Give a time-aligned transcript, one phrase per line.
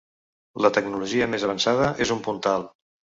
[0.65, 2.67] La tecnologia més avançada és un puntal.